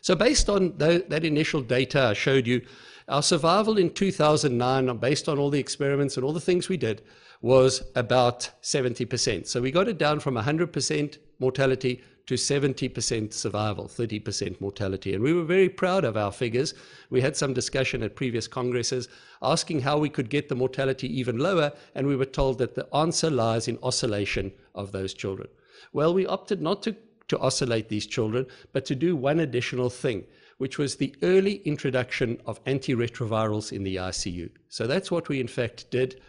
So 0.00 0.14
based 0.14 0.48
on 0.48 0.76
that 0.78 1.24
initial 1.24 1.62
data 1.62 2.02
I 2.02 2.12
showed 2.12 2.46
you, 2.46 2.62
our 3.08 3.22
survival 3.22 3.78
in 3.78 3.90
2009, 3.90 4.96
based 4.98 5.28
on 5.28 5.38
all 5.38 5.50
the 5.50 5.60
experiments 5.60 6.16
and 6.16 6.24
all 6.24 6.32
the 6.32 6.40
things 6.40 6.68
we 6.68 6.76
did, 6.76 7.02
was 7.40 7.82
about 7.94 8.50
70%. 8.62 9.46
So 9.46 9.60
we 9.60 9.70
got 9.70 9.88
it 9.88 9.98
down 9.98 10.20
from 10.20 10.34
100% 10.34 11.18
mortality 11.38 12.02
to 12.28 12.34
70% 12.34 13.32
survival, 13.32 13.86
30% 13.86 14.60
mortality. 14.60 15.14
And 15.14 15.24
we 15.24 15.32
were 15.32 15.44
very 15.44 15.70
proud 15.70 16.04
of 16.04 16.18
our 16.18 16.30
figures. 16.30 16.74
We 17.08 17.22
had 17.22 17.38
some 17.38 17.54
discussion 17.54 18.02
at 18.02 18.16
previous 18.16 18.46
congresses 18.46 19.08
asking 19.40 19.80
how 19.80 19.96
we 19.96 20.10
could 20.10 20.28
get 20.28 20.50
the 20.50 20.54
mortality 20.54 21.08
even 21.18 21.38
lower, 21.38 21.72
and 21.94 22.06
we 22.06 22.16
were 22.16 22.26
told 22.26 22.58
that 22.58 22.74
the 22.74 22.86
answer 22.94 23.30
lies 23.30 23.66
in 23.66 23.78
oscillation 23.82 24.52
of 24.74 24.92
those 24.92 25.14
children. 25.14 25.48
Well, 25.94 26.12
we 26.12 26.26
opted 26.26 26.60
not 26.60 26.82
to, 26.82 26.94
to 27.28 27.38
oscillate 27.38 27.88
these 27.88 28.06
children, 28.06 28.44
but 28.74 28.84
to 28.84 28.94
do 28.94 29.16
one 29.16 29.40
additional 29.40 29.88
thing 29.88 30.24
which 30.58 30.76
was 30.76 30.96
the 30.96 31.14
early 31.22 31.62
introduction 31.64 32.36
of 32.44 32.62
antiretrovirals 32.64 33.72
in 33.72 33.84
the 33.84 33.94
ICU. 33.96 34.50
So 34.68 34.86
that's 34.86 35.10
what 35.10 35.28
we 35.28 35.40
in 35.40 35.46
fact 35.46 35.88
did 35.90 36.20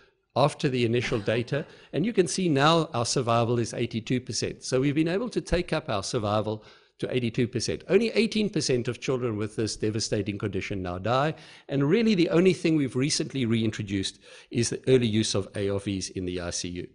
after 0.44 0.70
the 0.70 0.86
initial 0.86 1.20
data. 1.20 1.66
And 1.94 2.06
you 2.06 2.14
can 2.14 2.28
see 2.28 2.50
now 2.50 2.90
our 2.94 3.06
survival 3.06 3.60
is 3.60 3.74
82%. 3.74 4.64
So 4.64 4.80
we've 4.80 4.96
been 4.96 5.08
able 5.08 5.30
to 5.30 5.42
take 5.42 5.74
up 5.74 5.90
our 5.90 6.04
survival 6.04 6.64
to 7.00 7.08
82%. 7.08 7.84
Only 7.90 8.12
18% 8.12 8.88
of 8.88 9.00
children 9.00 9.38
with 9.38 9.56
this 9.56 9.76
devastating 9.76 10.38
condition 10.38 10.82
now 10.82 10.98
die. 10.98 11.34
And 11.68 11.90
really, 11.90 12.14
the 12.14 12.30
only 12.30 12.54
thing 12.54 12.76
we've 12.76 12.96
recently 12.96 13.46
reintroduced 13.46 14.20
is 14.52 14.70
the 14.70 14.82
early 14.88 15.08
use 15.08 15.34
of 15.34 15.52
ARVs 15.54 16.12
in 16.12 16.26
the 16.26 16.38
ICU. 16.38 16.88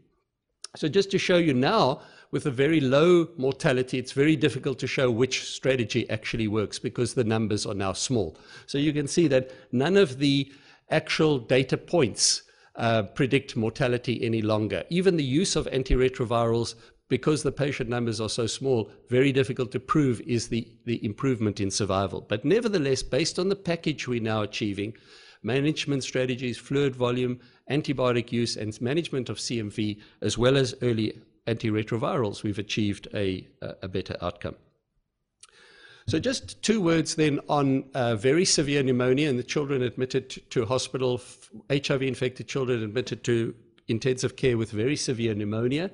So, 0.76 0.88
just 0.88 1.10
to 1.12 1.18
show 1.18 1.36
you 1.36 1.54
now, 1.54 2.00
with 2.32 2.46
a 2.46 2.50
very 2.50 2.80
low 2.80 3.28
mortality, 3.38 3.98
it's 3.98 4.12
very 4.12 4.36
difficult 4.36 4.78
to 4.80 4.86
show 4.86 5.10
which 5.10 5.44
strategy 5.44 6.08
actually 6.10 6.48
works 6.48 6.78
because 6.78 7.14
the 7.14 7.24
numbers 7.24 7.64
are 7.64 7.74
now 7.74 7.92
small. 7.92 8.36
So, 8.66 8.76
you 8.76 8.92
can 8.92 9.06
see 9.06 9.28
that 9.28 9.52
none 9.72 9.96
of 9.96 10.18
the 10.18 10.52
actual 10.90 11.38
data 11.38 11.76
points 11.76 12.42
uh, 12.76 13.02
predict 13.02 13.56
mortality 13.56 14.22
any 14.24 14.42
longer. 14.42 14.84
Even 14.90 15.16
the 15.16 15.24
use 15.24 15.56
of 15.56 15.66
antiretrovirals, 15.66 16.74
because 17.08 17.42
the 17.42 17.52
patient 17.52 17.88
numbers 17.88 18.20
are 18.20 18.28
so 18.28 18.46
small, 18.46 18.90
very 19.08 19.32
difficult 19.32 19.70
to 19.72 19.80
prove 19.80 20.20
is 20.22 20.48
the, 20.48 20.66
the 20.84 21.04
improvement 21.04 21.60
in 21.60 21.70
survival. 21.70 22.20
But 22.20 22.44
nevertheless, 22.44 23.02
based 23.02 23.38
on 23.38 23.48
the 23.48 23.56
package 23.56 24.08
we're 24.08 24.22
now 24.22 24.42
achieving, 24.42 24.94
management 25.42 26.02
strategies, 26.02 26.58
fluid 26.58 26.96
volume, 26.96 27.38
antibiotic 27.70 28.32
use, 28.32 28.56
and 28.56 28.80
management 28.80 29.28
of 29.28 29.36
CMV, 29.36 30.00
as 30.22 30.38
well 30.38 30.56
as 30.56 30.74
early 30.82 31.20
antiretrovirals, 31.46 32.42
we've 32.42 32.58
achieved 32.58 33.06
a, 33.14 33.46
a 33.82 33.88
better 33.88 34.16
outcome. 34.22 34.56
So, 36.06 36.18
just 36.18 36.62
two 36.62 36.82
words 36.82 37.14
then 37.14 37.40
on 37.48 37.84
uh, 37.94 38.16
very 38.16 38.44
severe 38.44 38.82
pneumonia 38.82 39.30
and 39.30 39.38
the 39.38 39.42
children 39.42 39.82
admitted 39.82 40.28
to 40.50 40.66
hospital, 40.66 41.20
HIV 41.70 42.02
infected 42.02 42.46
children 42.46 42.82
admitted 42.82 43.24
to 43.24 43.54
intensive 43.88 44.36
care 44.36 44.58
with 44.58 44.70
very 44.70 44.96
severe 44.96 45.34
pneumonia. 45.34 45.90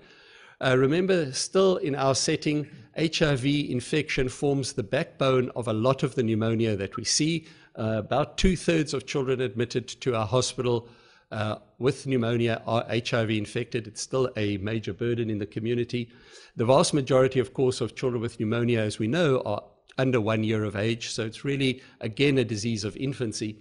Uh, 0.60 0.76
remember, 0.76 1.32
still 1.32 1.76
in 1.76 1.94
our 1.94 2.16
setting, 2.16 2.68
HIV 2.98 3.46
infection 3.46 4.28
forms 4.28 4.72
the 4.72 4.82
backbone 4.82 5.50
of 5.54 5.68
a 5.68 5.72
lot 5.72 6.02
of 6.02 6.16
the 6.16 6.24
pneumonia 6.24 6.74
that 6.74 6.96
we 6.96 7.04
see. 7.04 7.46
Uh, 7.78 7.94
about 7.98 8.36
two 8.36 8.56
thirds 8.56 8.92
of 8.92 9.06
children 9.06 9.40
admitted 9.40 9.86
to 9.86 10.16
our 10.16 10.26
hospital 10.26 10.88
uh, 11.30 11.56
with 11.78 12.06
pneumonia 12.06 12.60
are 12.66 12.84
HIV 12.88 13.30
infected. 13.30 13.86
It's 13.86 14.02
still 14.02 14.28
a 14.36 14.58
major 14.58 14.92
burden 14.92 15.30
in 15.30 15.38
the 15.38 15.46
community. 15.46 16.10
The 16.56 16.64
vast 16.64 16.92
majority, 16.92 17.38
of 17.38 17.54
course, 17.54 17.80
of 17.80 17.94
children 17.94 18.20
with 18.20 18.40
pneumonia, 18.40 18.80
as 18.80 18.98
we 18.98 19.06
know, 19.06 19.40
are 19.46 19.62
under 19.98 20.20
one 20.20 20.44
year 20.44 20.64
of 20.64 20.76
age. 20.76 21.10
So 21.10 21.24
it's 21.24 21.44
really, 21.44 21.82
again, 22.00 22.38
a 22.38 22.44
disease 22.44 22.84
of 22.84 22.96
infancy. 22.96 23.58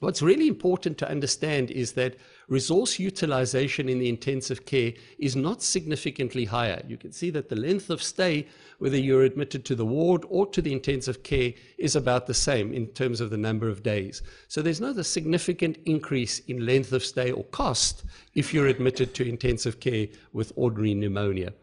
What's 0.00 0.20
really 0.20 0.46
important 0.46 0.98
to 0.98 1.08
understand 1.08 1.70
is 1.70 1.92
that 1.92 2.16
resource 2.48 2.98
utilization 2.98 3.88
in 3.88 3.98
the 3.98 4.10
intensive 4.10 4.66
care 4.66 4.92
is 5.18 5.34
not 5.34 5.62
significantly 5.62 6.44
higher. 6.44 6.82
You 6.86 6.98
can 6.98 7.12
see 7.12 7.30
that 7.30 7.48
the 7.48 7.56
length 7.56 7.88
of 7.88 8.02
stay, 8.02 8.46
whether 8.78 8.98
you're 8.98 9.22
admitted 9.22 9.64
to 9.64 9.74
the 9.74 9.86
ward 9.86 10.26
or 10.28 10.46
to 10.48 10.60
the 10.60 10.72
intensive 10.72 11.22
care, 11.22 11.54
is 11.78 11.96
about 11.96 12.26
the 12.26 12.34
same 12.34 12.74
in 12.74 12.88
terms 12.88 13.22
of 13.22 13.30
the 13.30 13.38
number 13.38 13.70
of 13.70 13.82
days. 13.82 14.20
So 14.48 14.60
there's 14.60 14.82
not 14.82 14.98
a 14.98 15.04
significant 15.04 15.78
increase 15.86 16.40
in 16.40 16.66
length 16.66 16.92
of 16.92 17.02
stay 17.02 17.32
or 17.32 17.44
cost 17.44 18.04
if 18.34 18.52
you're 18.52 18.66
admitted 18.66 19.14
to 19.14 19.26
intensive 19.26 19.80
care 19.80 20.08
with 20.34 20.52
ordinary 20.56 20.92
pneumonia. 20.92 21.54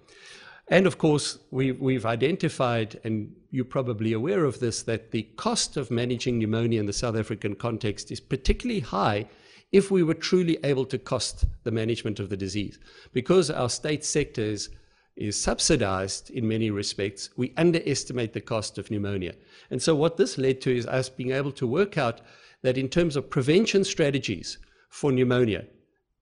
And 0.70 0.88
of 0.88 0.98
course, 0.98 1.38
we've, 1.52 1.80
we've 1.80 2.06
identified, 2.06 3.00
and 3.04 3.36
you're 3.54 3.64
probably 3.64 4.14
aware 4.14 4.46
of 4.46 4.60
this, 4.60 4.82
that 4.82 5.12
the 5.12 5.22
cost 5.38 5.78
of 5.78 5.92
managing 5.92 6.40
pneumonia 6.40 6.80
in 6.80 6.88
the 6.88 6.92
South 6.92 7.16
African 7.16 7.54
context 7.54 8.12
is 8.12 8.20
particularly 8.20 8.80
high 8.80 9.28
if 9.72 9.92
we 9.92 10.02
were 10.02 10.16
truly 10.16 10.58
able 10.64 10.86
to 10.88 10.98
cost 10.98 11.46
the 11.64 11.70
management 11.70 12.20
of 12.20 12.30
the 12.30 12.36
disease. 12.36 12.80
Because 13.14 13.52
our 13.52 13.70
state 13.70 14.04
sector 14.04 14.42
is, 14.42 14.72
is 15.16 15.40
subsidized 15.40 16.32
in 16.32 16.48
many 16.48 16.72
respects, 16.72 17.30
we 17.38 17.54
underestimate 17.56 18.34
the 18.34 18.42
cost 18.42 18.80
of 18.80 18.90
pneumonia. 18.90 19.36
And 19.70 19.80
so, 19.80 19.94
what 19.94 20.18
this 20.18 20.40
led 20.40 20.60
to 20.62 20.76
is 20.76 20.88
us 20.88 21.08
being 21.08 21.32
able 21.32 21.52
to 21.52 21.68
work 21.68 21.96
out 21.96 22.22
that 22.64 22.80
in 22.80 22.90
terms 22.90 23.16
of 23.16 23.30
prevention 23.30 23.84
strategies 23.84 24.58
for 24.90 25.12
pneumonia, 25.12 25.66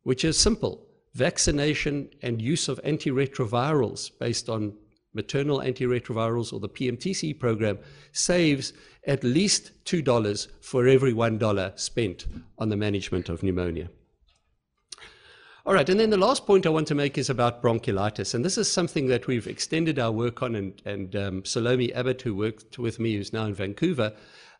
which 0.03 0.25
is 0.25 0.37
simple, 0.37 0.85
vaccination 1.13 2.09
and 2.21 2.41
use 2.41 2.67
of 2.67 2.83
antiretrovirals 2.83 4.11
based 4.19 4.49
on 4.49 4.73
maternal 5.13 5.59
antiretrovirals 5.59 6.53
or 6.53 6.59
the 6.59 6.69
PMTC 6.69 7.37
program 7.39 7.79
saves 8.11 8.73
at 9.05 9.23
least 9.23 9.71
$2 9.85 10.47
for 10.61 10.87
every 10.87 11.13
$1 11.13 11.79
spent 11.79 12.25
on 12.57 12.69
the 12.69 12.77
management 12.77 13.29
of 13.29 13.43
pneumonia. 13.43 13.89
All 15.63 15.75
right, 15.75 15.87
and 15.87 15.99
then 15.99 16.09
the 16.09 16.17
last 16.17 16.47
point 16.47 16.65
I 16.65 16.69
want 16.69 16.87
to 16.87 16.95
make 16.95 17.19
is 17.19 17.29
about 17.29 17.61
bronchiolitis. 17.61 18.33
And 18.33 18.43
this 18.43 18.57
is 18.57 18.71
something 18.71 19.07
that 19.07 19.27
we've 19.27 19.45
extended 19.45 19.99
our 19.99 20.11
work 20.11 20.41
on, 20.41 20.55
and, 20.55 20.81
and 20.85 21.15
um, 21.15 21.45
Salome 21.45 21.93
Abbott, 21.93 22.23
who 22.23 22.33
worked 22.33 22.79
with 22.79 22.99
me, 22.99 23.15
who's 23.15 23.31
now 23.31 23.45
in 23.45 23.53
Vancouver, 23.53 24.11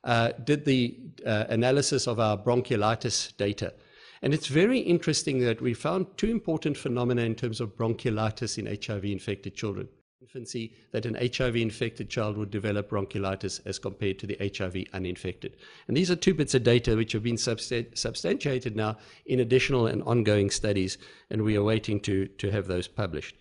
uh, 0.03 0.31
did 0.43 0.65
the 0.65 0.99
uh, 1.25 1.45
analysis 1.49 2.07
of 2.07 2.19
our 2.19 2.37
bronchiolitis 2.37 3.35
data. 3.37 3.73
And 4.21 4.31
it's 4.33 4.45
very 4.45 4.79
interesting 4.79 5.39
that 5.39 5.59
we 5.59 5.73
found 5.73 6.05
two 6.17 6.29
important 6.29 6.77
phenomena 6.77 7.23
in 7.23 7.33
terms 7.33 7.59
of 7.59 7.75
bronchiolitis 7.75 8.59
in 8.59 8.67
HIV 8.67 9.05
infected 9.05 9.55
children. 9.55 9.87
Infancy, 10.21 10.71
that 10.91 11.07
an 11.07 11.17
HIV 11.19 11.55
infected 11.55 12.07
child 12.07 12.37
would 12.37 12.51
develop 12.51 12.91
bronchiolitis 12.91 13.59
as 13.65 13.79
compared 13.79 14.19
to 14.19 14.27
the 14.27 14.37
HIV 14.55 14.85
uninfected. 14.93 15.57
And 15.87 15.97
these 15.97 16.11
are 16.11 16.15
two 16.15 16.35
bits 16.35 16.53
of 16.53 16.61
data 16.61 16.95
which 16.95 17.13
have 17.13 17.23
been 17.23 17.37
substantiated 17.37 18.75
now 18.75 18.97
in 19.25 19.39
additional 19.39 19.87
and 19.87 20.03
ongoing 20.03 20.51
studies, 20.51 20.99
and 21.31 21.41
we 21.41 21.57
are 21.57 21.63
waiting 21.63 21.99
to, 22.01 22.27
to 22.27 22.51
have 22.51 22.67
those 22.67 22.87
published. 22.87 23.35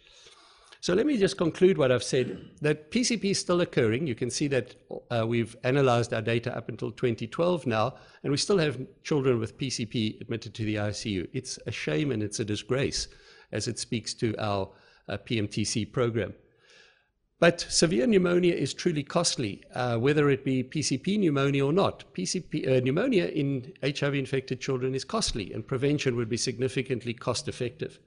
So 0.81 0.95
let 0.95 1.05
me 1.05 1.19
just 1.19 1.37
conclude 1.37 1.77
what 1.77 1.93
I've 1.93 2.03
said 2.03 2.49
that 2.63 2.91
PCP 2.91 3.33
is 3.33 3.39
still 3.39 3.61
occurring. 3.61 4.07
You 4.07 4.15
can 4.15 4.31
see 4.31 4.49
that 4.49 4.75
uh, 5.11 5.27
we've 5.27 5.55
analyzed 5.65 6.15
our 6.15 6.23
data 6.23 6.57
up 6.57 6.71
until 6.71 6.91
2012 6.93 7.67
now, 7.67 7.97
and 8.23 8.31
we 8.31 8.39
still 8.39 8.57
have 8.57 8.81
children 9.05 9.39
with 9.39 9.59
PCP 9.59 10.19
admitted 10.23 10.55
to 10.55 10.65
the 10.65 10.77
ICU. 10.77 11.29
It's 11.35 11.59
a 11.67 11.71
shame 11.71 12.11
and 12.11 12.23
it's 12.23 12.41
a 12.41 12.45
disgrace 12.47 13.09
as 13.53 13.69
it 13.69 13.79
speaks 13.79 14.15
to 14.15 14.35
our 14.39 14.71
uh, 15.11 15.19
PMTC 15.19 15.93
program. 15.93 16.33
But 17.41 17.63
severe 17.71 18.07
pneumonia 18.07 18.55
is 18.55 18.75
truly 18.75 19.03
costly, 19.03 19.63
uh, 19.75 19.97
whether 19.97 20.29
it 20.29 20.45
be 20.45 20.63
PCP 20.63 21.19
pneumonia 21.19 21.65
or 21.65 21.73
not. 21.73 22.05
PCP 22.13 22.69
uh, 22.69 22.81
pneumonia 22.81 23.29
in 23.29 23.73
HIV 23.83 24.15
infected 24.15 24.61
children 24.61 24.95
is 24.95 25.05
costly, 25.05 25.51
and 25.55 25.67
prevention 25.67 26.17
would 26.17 26.29
be 26.29 26.37
significantly 26.37 27.15
cost 27.15 27.49
effective. 27.49 27.99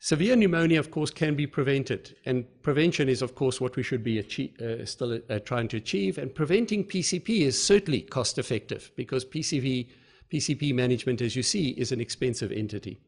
Severe 0.00 0.36
pneumonia, 0.36 0.78
of 0.78 0.90
course, 0.90 1.10
can 1.10 1.34
be 1.34 1.46
prevented, 1.46 2.14
and 2.26 2.44
prevention 2.62 3.08
is, 3.08 3.22
of 3.22 3.34
course, 3.34 3.58
what 3.58 3.74
we 3.74 3.82
should 3.82 4.04
be 4.04 4.18
achieve, 4.18 4.60
uh, 4.60 4.84
still 4.84 5.18
uh, 5.30 5.38
trying 5.38 5.68
to 5.68 5.78
achieve. 5.78 6.18
And 6.18 6.34
preventing 6.34 6.84
PCP 6.84 7.40
is 7.40 7.60
certainly 7.60 8.02
cost 8.02 8.38
effective 8.38 8.92
because 8.96 9.24
PCV, 9.24 9.88
PCP 10.30 10.74
management, 10.74 11.22
as 11.22 11.34
you 11.36 11.42
see, 11.42 11.70
is 11.70 11.90
an 11.90 12.02
expensive 12.02 12.52
entity. 12.52 13.00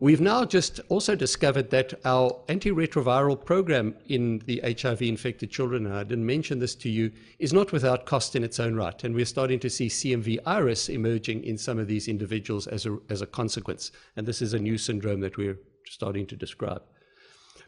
We've 0.00 0.20
now 0.20 0.44
just 0.44 0.78
also 0.88 1.16
discovered 1.16 1.70
that 1.70 1.92
our 2.04 2.40
antiretroviral 2.46 3.44
program 3.44 3.96
in 4.06 4.38
the 4.46 4.60
HIV 4.80 5.02
infected 5.02 5.50
children, 5.50 5.86
and 5.86 5.94
I 5.96 6.04
didn't 6.04 6.24
mention 6.24 6.60
this 6.60 6.76
to 6.76 6.88
you, 6.88 7.10
is 7.40 7.52
not 7.52 7.72
without 7.72 8.06
cost 8.06 8.36
in 8.36 8.44
its 8.44 8.60
own 8.60 8.76
right. 8.76 9.02
And 9.02 9.12
we're 9.12 9.24
starting 9.24 9.58
to 9.58 9.68
see 9.68 9.88
CMV 9.88 10.38
IRIS 10.46 10.88
emerging 10.88 11.42
in 11.42 11.58
some 11.58 11.80
of 11.80 11.88
these 11.88 12.06
individuals 12.06 12.68
as 12.68 12.86
a, 12.86 12.96
as 13.10 13.22
a 13.22 13.26
consequence. 13.26 13.90
And 14.14 14.24
this 14.24 14.40
is 14.40 14.54
a 14.54 14.58
new 14.60 14.78
syndrome 14.78 15.18
that 15.20 15.36
we're 15.36 15.58
starting 15.84 16.26
to 16.28 16.36
describe. 16.36 16.82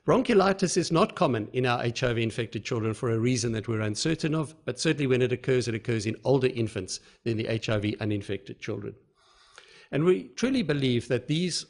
Bronchiolitis 0.07 0.77
is 0.77 0.93
not 0.93 1.17
common 1.17 1.49
in 1.53 1.67
our 1.67 1.83
HIV 1.83 2.19
infected 2.19 2.65
children 2.65 2.95
for 2.95 3.11
a 3.11 3.19
reason 3.19 3.51
that 3.53 3.67
we're 3.67 3.81
uncertain 3.81 4.37
of, 4.37 4.55
but 4.65 4.79
certainly 4.79 5.09
when 5.09 5.21
it 5.21 5.33
occurs, 5.33 5.67
it 5.67 5.75
occurs 5.75 6.07
in 6.07 6.17
older 6.23 6.47
infants 6.47 7.01
than 7.25 7.37
the 7.37 7.61
HIV 7.67 7.97
uninfected 8.01 8.61
children. 8.61 8.95
And 9.91 10.05
we 10.05 10.29
truly 10.37 10.63
believe 10.63 11.09
that 11.09 11.27
these 11.27 11.67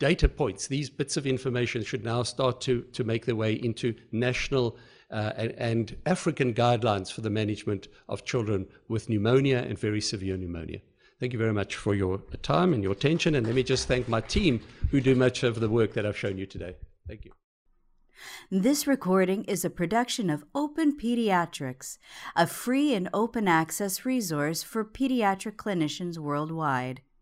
data 0.00 0.28
points, 0.28 0.66
these 0.66 0.90
bits 0.90 1.16
of 1.16 1.26
information 1.26 1.84
should 1.84 2.04
now 2.04 2.24
start 2.24 2.60
to, 2.62 2.82
to 2.92 3.04
make 3.04 3.26
their 3.26 3.36
way 3.36 3.52
into 3.52 3.94
national 4.10 4.76
uh, 5.12 5.32
and, 5.36 5.52
and, 5.52 5.96
African 6.06 6.54
guidelines 6.54 7.12
for 7.12 7.20
the 7.20 7.30
management 7.30 7.88
of 8.08 8.24
children 8.24 8.66
with 8.88 9.08
pneumonia 9.08 9.58
and 9.58 9.76
very 9.76 10.00
severe 10.00 10.36
pneumonia. 10.36 10.80
Thank 11.18 11.32
you 11.32 11.38
very 11.38 11.52
much 11.52 11.76
for 11.76 11.94
your 11.94 12.18
time 12.42 12.72
and 12.72 12.82
your 12.82 12.92
attention. 12.92 13.34
And 13.34 13.44
let 13.44 13.56
me 13.56 13.64
just 13.64 13.88
thank 13.88 14.08
my 14.08 14.20
team 14.20 14.60
who 14.90 15.00
do 15.00 15.14
much 15.14 15.42
of 15.42 15.58
the 15.58 15.68
work 15.68 15.92
that 15.94 16.06
I've 16.06 16.16
shown 16.16 16.38
you 16.38 16.46
today. 16.46 16.76
Thank 17.06 17.24
you. 17.24 17.32
This 18.50 18.86
recording 18.86 19.44
is 19.44 19.64
a 19.64 19.70
production 19.70 20.30
of 20.30 20.44
Open 20.54 20.96
Pediatrics, 20.96 21.98
a 22.36 22.46
free 22.46 22.94
and 22.94 23.08
open 23.12 23.48
access 23.48 24.04
resource 24.04 24.62
for 24.62 24.84
pediatric 24.84 25.56
clinicians 25.56 26.18
worldwide. 26.18 27.02